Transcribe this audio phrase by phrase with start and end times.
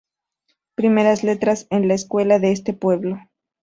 [0.73, 3.19] Primeras letras en la escuela de este pueblo.